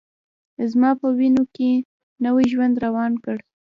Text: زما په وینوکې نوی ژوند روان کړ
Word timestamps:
زما 0.71 0.91
په 0.99 1.07
وینوکې 1.17 1.71
نوی 2.25 2.45
ژوند 2.53 2.75
روان 2.85 3.13
کړ 3.23 3.37